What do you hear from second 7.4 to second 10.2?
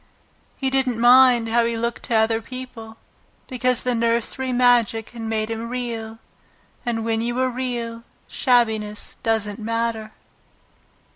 Real shabbiness doesn't matter.